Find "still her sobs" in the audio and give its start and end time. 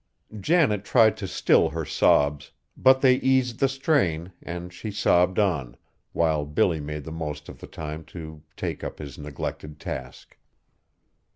1.27-2.49